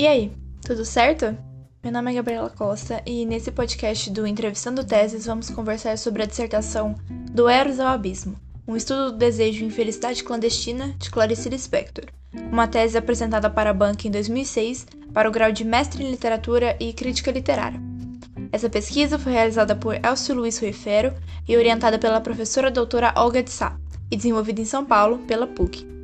[0.00, 1.36] E aí, tudo certo?
[1.84, 6.26] Meu nome é Gabriela Costa e nesse podcast do Entrevistando Teses vamos conversar sobre a
[6.26, 6.94] dissertação
[7.30, 8.34] Do Eros ao Abismo,
[8.66, 12.06] um estudo do desejo e infelicidade clandestina de Clarice Lispector,
[12.50, 16.74] uma tese apresentada para a banca em 2006 para o grau de mestre em literatura
[16.80, 17.78] e crítica literária.
[18.50, 21.12] Essa pesquisa foi realizada por Elcio Luiz Ruifero
[21.46, 23.76] e orientada pela professora doutora Olga de Sá
[24.10, 25.99] e desenvolvida em São Paulo pela PUC.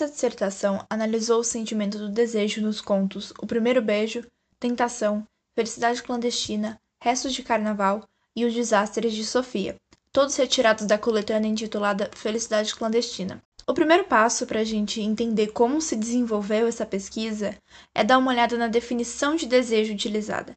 [0.00, 4.26] Essa dissertação analisou o sentimento do desejo nos contos O Primeiro Beijo,
[4.58, 9.76] Tentação, Felicidade Clandestina, Restos de Carnaval e Os Desastres de Sofia,
[10.10, 13.42] todos retirados da coletânea intitulada Felicidade Clandestina.
[13.66, 17.54] O primeiro passo para a gente entender como se desenvolveu essa pesquisa
[17.94, 20.56] é dar uma olhada na definição de desejo utilizada.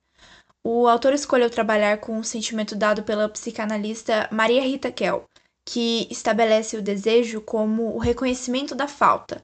[0.64, 5.26] O autor escolheu trabalhar com o sentimento dado pela psicanalista Maria Rita Kell,
[5.66, 9.42] que estabelece o desejo como o reconhecimento da falta.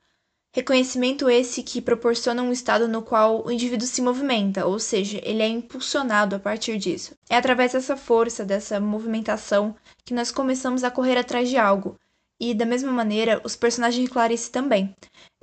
[0.51, 5.43] Reconhecimento esse que proporciona um estado no qual o indivíduo se movimenta, ou seja, ele
[5.43, 7.13] é impulsionado a partir disso.
[7.29, 11.95] É através dessa força, dessa movimentação, que nós começamos a correr atrás de algo.
[12.39, 14.95] E da mesma maneira, os personagens de Clarice também.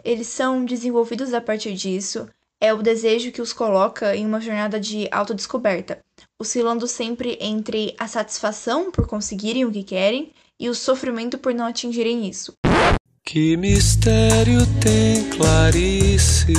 [0.05, 2.29] Eles são desenvolvidos a partir disso,
[2.61, 6.03] é o desejo que os coloca em uma jornada de autodescoberta,
[6.41, 11.67] oscilando sempre entre a satisfação por conseguirem o que querem e o sofrimento por não
[11.67, 12.55] atingirem isso.
[13.25, 16.53] Que mistério tem Clarice?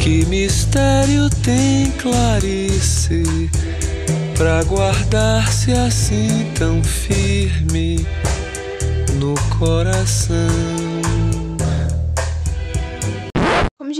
[0.00, 3.22] Que mistério tem Clarice?
[4.36, 8.06] Pra guardar-se assim tão firme
[9.18, 10.87] no coração.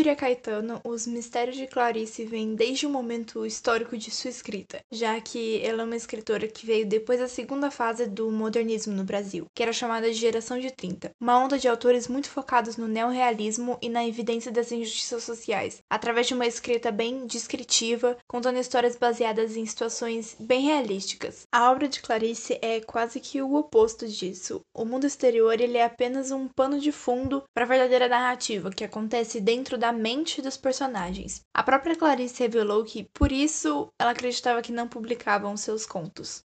[0.08, 5.20] Diria Caetano, os mistérios de Clarice vêm desde o momento histórico de sua escrita, já
[5.20, 9.44] que ela é uma escritora que veio depois da segunda fase do modernismo no Brasil,
[9.54, 13.76] que era chamada de Geração de 30, uma onda de autores muito focados no neorrealismo
[13.82, 19.58] e na evidência das injustiças sociais, através de uma escrita bem descritiva, contando histórias baseadas
[19.58, 21.46] em situações bem realísticas.
[21.52, 24.62] A obra de Clarice é quase que o oposto disso.
[24.72, 28.84] O mundo exterior ele é apenas um pano de fundo para a verdadeira narrativa que
[28.84, 31.42] acontece dentro da mente dos personagens.
[31.52, 36.42] A própria Clarice revelou que, por isso, ela acreditava que não publicavam seus contos.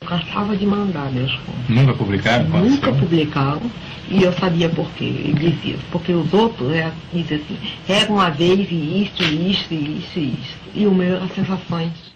[0.00, 1.68] Eu cansava de mandar meus contos.
[1.68, 2.48] Nunca publicaram?
[2.48, 3.70] Nunca publicaram.
[4.08, 5.04] E eu sabia por quê.
[5.04, 10.18] Ele dizia, porque os outros é, dizem assim, rega uma vez e isso, isso, isso,
[10.18, 10.56] isso.
[10.74, 12.15] E o meu as sensações.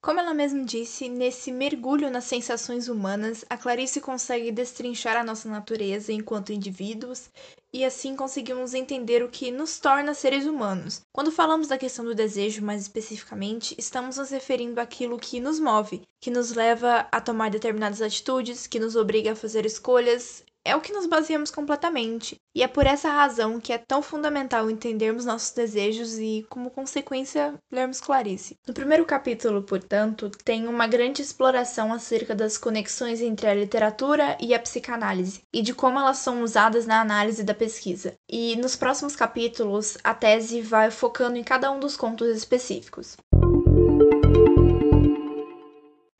[0.00, 5.48] Como ela mesma disse, nesse mergulho nas sensações humanas, a Clarice consegue destrinchar a nossa
[5.48, 7.28] natureza enquanto indivíduos
[7.72, 11.02] e assim conseguimos entender o que nos torna seres humanos.
[11.12, 16.02] Quando falamos da questão do desejo mais especificamente, estamos nos referindo àquilo que nos move,
[16.20, 20.80] que nos leva a tomar determinadas atitudes, que nos obriga a fazer escolhas é o
[20.82, 22.36] que nos baseamos completamente.
[22.54, 27.54] E é por essa razão que é tão fundamental entendermos nossos desejos e, como consequência,
[27.72, 28.56] lermos Clarice.
[28.66, 34.52] No primeiro capítulo, portanto, tem uma grande exploração acerca das conexões entre a literatura e
[34.52, 38.14] a psicanálise e de como elas são usadas na análise da pesquisa.
[38.28, 43.16] E nos próximos capítulos, a tese vai focando em cada um dos contos específicos.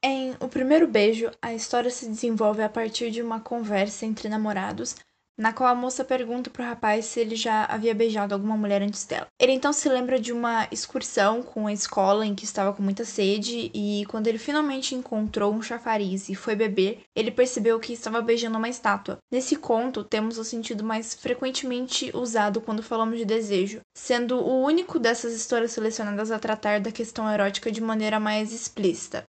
[0.00, 4.94] Em O Primeiro Beijo, a história se desenvolve a partir de uma conversa entre namorados,
[5.38, 9.04] na qual a moça pergunta pro rapaz se ele já havia beijado alguma mulher antes
[9.04, 9.28] dela.
[9.40, 13.04] Ele então se lembra de uma excursão com a escola em que estava com muita
[13.04, 18.20] sede e quando ele finalmente encontrou um chafariz e foi beber, ele percebeu que estava
[18.20, 19.18] beijando uma estátua.
[19.30, 24.98] Nesse conto, temos o sentido mais frequentemente usado quando falamos de desejo, sendo o único
[24.98, 29.22] dessas histórias selecionadas a tratar da questão erótica de maneira mais explícita.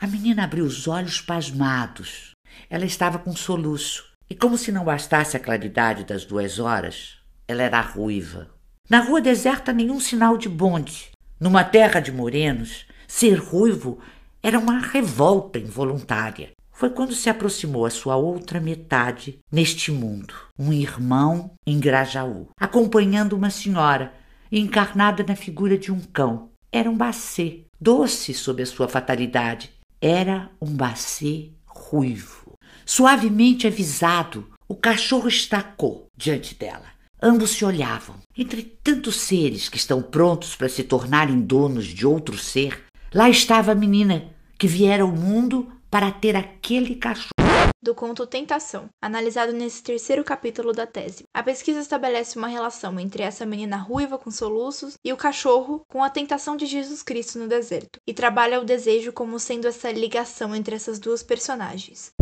[0.00, 2.30] A menina abriu os olhos pasmados.
[2.70, 4.06] Ela estava com soluço.
[4.30, 8.48] E como se não bastasse a claridade das duas horas, ela era ruiva.
[8.88, 11.10] Na rua deserta, nenhum sinal de bonde.
[11.38, 13.98] Numa terra de morenos, ser ruivo
[14.42, 16.52] era uma revolta involuntária.
[16.72, 23.34] Foi quando se aproximou a sua outra metade neste mundo, um irmão em Grajaú, acompanhando
[23.34, 24.14] uma senhora,
[24.50, 26.48] encarnada na figura de um cão.
[26.72, 29.70] Era um bacê, doce sob a sua fatalidade,
[30.00, 32.54] era um bacê ruivo.
[32.86, 36.86] Suavemente avisado, o cachorro estacou diante dela.
[37.22, 38.16] Ambos se olhavam.
[38.36, 43.72] Entre tantos seres que estão prontos para se tornarem donos de outro ser, lá estava
[43.72, 47.39] a menina que viera ao mundo para ter aquele cachorro
[47.82, 51.24] do conto Tentação, analisado nesse terceiro capítulo da tese.
[51.32, 56.02] A pesquisa estabelece uma relação entre essa menina ruiva com soluços e o cachorro com
[56.02, 60.54] a tentação de Jesus Cristo no deserto, e trabalha o desejo como sendo essa ligação
[60.54, 62.12] entre essas duas personagens.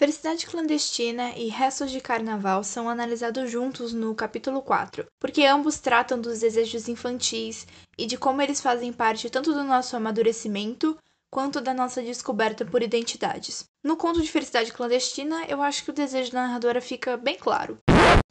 [0.00, 6.18] Felicidade clandestina e restos de carnaval são analisados juntos no capítulo 4, porque ambos tratam
[6.18, 7.66] dos desejos infantis
[7.98, 10.96] e de como eles fazem parte tanto do nosso amadurecimento
[11.30, 13.64] quanto da nossa descoberta por identidades.
[13.84, 17.78] No conto de Felicidade Clandestina, eu acho que o desejo da narradora fica bem claro.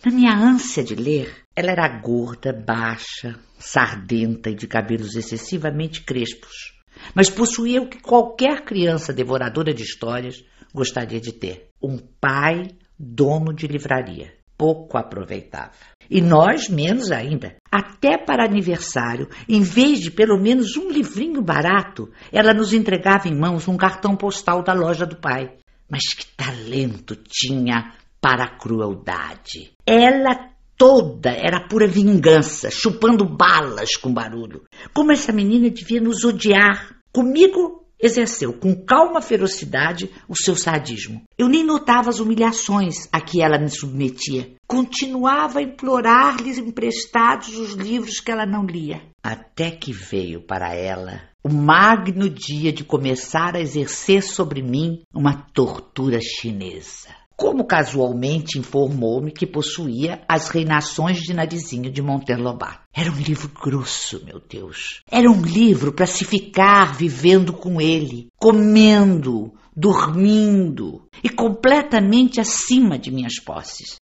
[0.06, 6.74] Na minha ânsia de ler, ela era gorda, baixa, sardenta e de cabelos excessivamente crespos,
[7.16, 10.44] mas possuía o que qualquer criança devoradora de histórias
[10.74, 12.68] gostaria de ter: um pai
[12.98, 14.39] dono de livraria.
[14.60, 15.72] Pouco aproveitava.
[16.10, 17.56] E nós menos ainda.
[17.72, 23.40] Até para aniversário, em vez de pelo menos um livrinho barato, ela nos entregava em
[23.40, 25.54] mãos um cartão postal da loja do pai.
[25.90, 29.72] Mas que talento tinha para a crueldade!
[29.86, 34.64] Ela toda era pura vingança, chupando balas com barulho.
[34.94, 36.98] Como essa menina devia nos odiar.
[37.14, 41.22] Comigo exerceu com calma ferocidade o seu sadismo.
[41.38, 44.52] Eu nem notava as humilhações a que ela me submetia.
[44.68, 49.02] Continuava a implorar-lhes emprestados os livros que ela não lia.
[49.22, 55.34] Até que veio para ela o magno dia de começar a exercer sobre mim uma
[55.54, 62.82] tortura chinesa como casualmente informou-me que possuía As Reinações de Narizinho de Montelobato.
[62.94, 65.02] Era um livro grosso, meu Deus.
[65.10, 73.10] Era um livro para se ficar vivendo com ele, comendo, dormindo e completamente acima de
[73.10, 73.98] minhas posses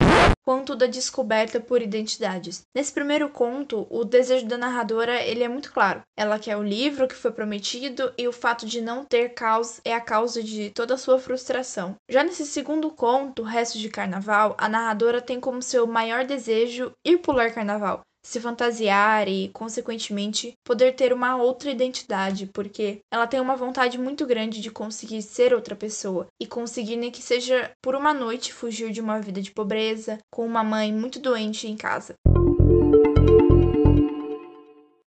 [0.44, 2.62] quanto da descoberta por identidades.
[2.74, 6.02] Nesse primeiro conto, o desejo da narradora ele é muito claro.
[6.16, 9.92] Ela quer o livro que foi prometido e o fato de não ter causa é
[9.92, 11.96] a causa de toda a sua frustração.
[12.08, 17.18] Já nesse segundo conto, Resto de Carnaval, a narradora tem como seu maior desejo ir
[17.18, 23.54] pular carnaval, se fantasiar e, consequentemente, poder ter uma outra identidade, porque ela tem uma
[23.54, 28.12] vontade muito grande de conseguir ser outra pessoa e conseguir, nem que seja por uma
[28.12, 32.14] noite, fugir de uma vida de pobreza, com uma mãe muito doente em casa.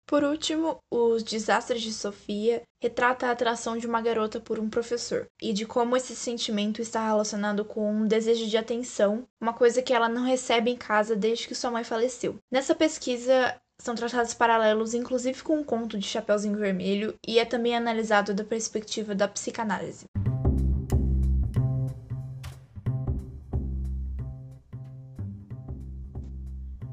[0.09, 5.27] Por último, Os Desastres de Sofia retrata a atração de uma garota por um professor
[5.41, 9.93] e de como esse sentimento está relacionado com um desejo de atenção, uma coisa que
[9.93, 12.37] ela não recebe em casa desde que sua mãe faleceu.
[12.51, 17.77] Nessa pesquisa, são tratados paralelos, inclusive com um conto de Chapeuzinho Vermelho, e é também
[17.77, 20.07] analisado da perspectiva da psicanálise.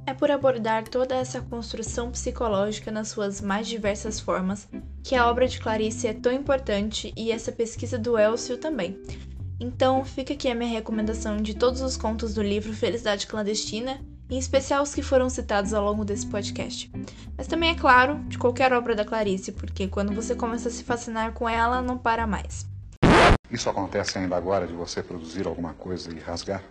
[0.07, 4.67] É por abordar toda essa construção psicológica nas suas mais diversas formas
[5.03, 9.01] que a obra de Clarice é tão importante e essa pesquisa do Elcio também.
[9.59, 13.99] Então, fica aqui a minha recomendação de todos os contos do livro Felicidade Clandestina,
[14.29, 16.91] em especial os que foram citados ao longo desse podcast.
[17.35, 20.83] Mas também, é claro, de qualquer obra da Clarice, porque quando você começa a se
[20.83, 22.67] fascinar com ela, não para mais.
[23.49, 26.61] Isso acontece ainda agora de você produzir alguma coisa e rasgar?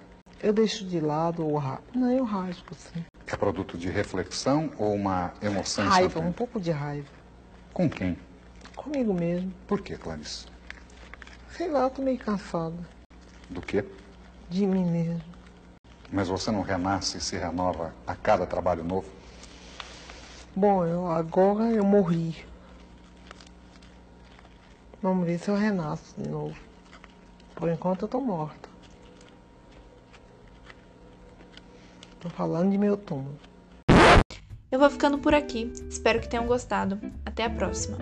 [0.44, 1.85] Eu deixo de lado o rasgo.
[1.94, 3.02] Não, eu rasgo, sim.
[3.26, 7.08] É produto de reflexão ou uma emoção Raiva, um pouco de raiva.
[7.73, 8.19] Com quem?
[8.76, 9.50] Comigo mesmo.
[9.67, 10.44] Por que, Clarice?
[11.49, 12.76] Sei lá, eu tô meio cansada.
[13.49, 13.87] Do quê?
[14.50, 15.25] De mim mesmo.
[16.12, 19.08] Mas você não renasce e se renova a cada trabalho novo?
[20.55, 22.44] Bom, eu, agora eu morri.
[25.01, 26.60] Vamos ver se eu renasço de novo.
[27.55, 28.74] Por enquanto eu tô morta.
[32.25, 33.39] Tô falando de meu túmulo.
[34.73, 35.71] Eu vou ficando por aqui.
[35.91, 36.99] Espero que tenham gostado.
[37.23, 37.99] Até a próxima.